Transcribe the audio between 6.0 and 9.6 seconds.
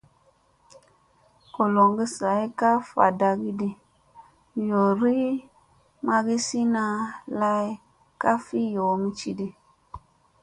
mamisina lay ka fi yoomi cidi.